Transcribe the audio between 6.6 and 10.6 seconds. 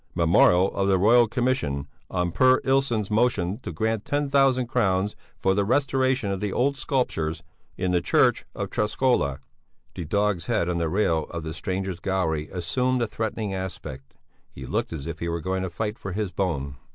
sculptures in the church of Träskola." The dog's